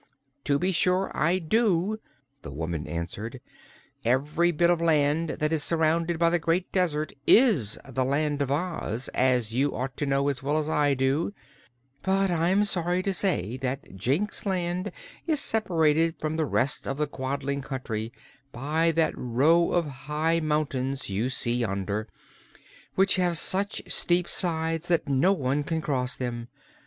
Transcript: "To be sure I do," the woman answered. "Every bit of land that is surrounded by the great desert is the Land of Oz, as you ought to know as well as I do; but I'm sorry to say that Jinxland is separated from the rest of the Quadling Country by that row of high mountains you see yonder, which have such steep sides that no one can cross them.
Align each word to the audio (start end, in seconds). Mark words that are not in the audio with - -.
"To 0.45 0.57
be 0.57 0.71
sure 0.71 1.11
I 1.13 1.37
do," 1.37 1.99
the 2.41 2.49
woman 2.51 2.87
answered. 2.87 3.39
"Every 4.03 4.51
bit 4.51 4.71
of 4.71 4.81
land 4.81 5.29
that 5.39 5.53
is 5.53 5.63
surrounded 5.63 6.17
by 6.17 6.31
the 6.31 6.39
great 6.39 6.71
desert 6.71 7.13
is 7.27 7.77
the 7.87 8.03
Land 8.03 8.41
of 8.41 8.49
Oz, 8.49 9.09
as 9.09 9.53
you 9.53 9.75
ought 9.75 9.95
to 9.97 10.07
know 10.07 10.27
as 10.27 10.41
well 10.41 10.57
as 10.57 10.67
I 10.67 10.95
do; 10.95 11.35
but 12.01 12.31
I'm 12.31 12.63
sorry 12.63 13.03
to 13.03 13.13
say 13.13 13.57
that 13.57 13.95
Jinxland 13.95 14.91
is 15.27 15.39
separated 15.39 16.15
from 16.17 16.35
the 16.35 16.45
rest 16.47 16.87
of 16.87 16.97
the 16.97 17.05
Quadling 17.05 17.61
Country 17.61 18.11
by 18.51 18.91
that 18.93 19.15
row 19.15 19.71
of 19.71 19.85
high 19.85 20.39
mountains 20.39 21.11
you 21.11 21.29
see 21.29 21.53
yonder, 21.57 22.07
which 22.95 23.17
have 23.17 23.37
such 23.37 23.83
steep 23.87 24.27
sides 24.27 24.87
that 24.87 25.07
no 25.07 25.31
one 25.31 25.63
can 25.63 25.79
cross 25.79 26.17
them. 26.17 26.47